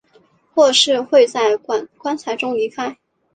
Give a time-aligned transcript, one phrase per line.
[0.55, 2.97] 或是会在棺材中离开。